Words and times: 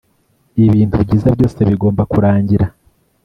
ibintu 0.67 0.95
byiza 1.03 1.27
byose 1.35 1.59
bigomba 1.69 2.01
kurangira 2.11 2.65